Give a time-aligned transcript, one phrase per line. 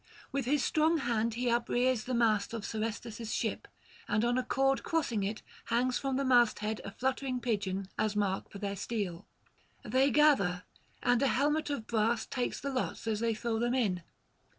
[0.31, 3.67] With his strong hand he uprears the mast of Serestus' ship,
[4.07, 8.49] and on a cord crossing it hangs from the masthead a fluttering pigeon as mark
[8.49, 9.27] for their steel.
[9.83, 10.63] They gather,
[11.03, 14.01] and a helmet of brass takes the lots as they throw them in.